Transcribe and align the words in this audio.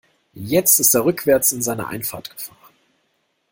Jetzt 0.33 0.79
ist 0.79 0.95
er 0.95 1.05
rückwärts 1.05 1.51
in 1.51 1.61
seine 1.61 1.85
Einfahrt 1.89 2.31
gefahren. 2.31 2.57